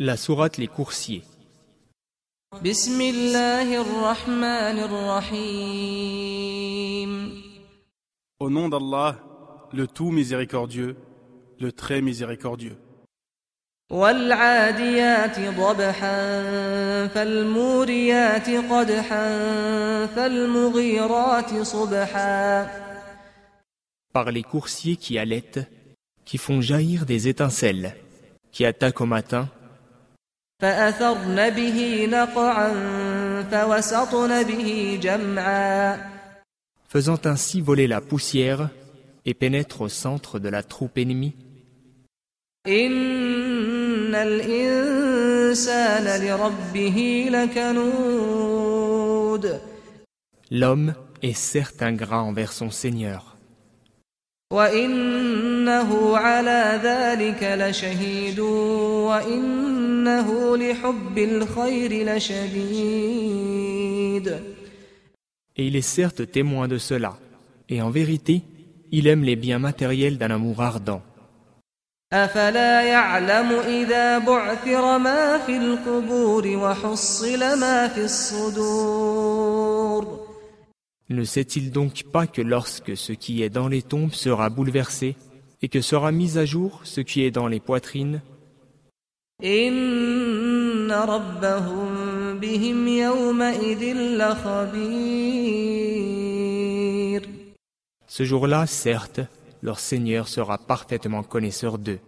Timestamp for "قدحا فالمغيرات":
18.50-21.62